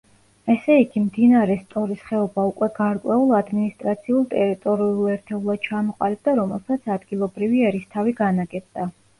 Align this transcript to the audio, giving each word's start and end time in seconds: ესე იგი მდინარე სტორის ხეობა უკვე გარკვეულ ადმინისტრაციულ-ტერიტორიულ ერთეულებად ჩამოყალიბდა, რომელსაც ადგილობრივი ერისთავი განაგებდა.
ესე 0.51 0.75
იგი 0.83 1.01
მდინარე 1.01 1.57
სტორის 1.65 1.99
ხეობა 2.05 2.45
უკვე 2.51 2.69
გარკვეულ 2.79 3.35
ადმინისტრაციულ-ტერიტორიულ 3.41 5.13
ერთეულებად 5.17 5.63
ჩამოყალიბდა, 5.69 6.37
რომელსაც 6.43 6.93
ადგილობრივი 6.97 7.65
ერისთავი 7.71 8.19
განაგებდა. 8.25 8.93